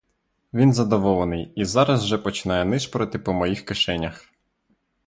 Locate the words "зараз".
1.65-2.05